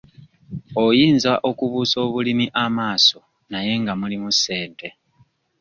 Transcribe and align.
Oyinza 0.85 1.31
okubuusa 1.49 1.95
obulimi 2.05 2.45
amaaso 2.63 3.19
naye 3.51 3.73
nga 3.81 3.93
mulimu 3.99 4.29
ssente. 4.35 4.87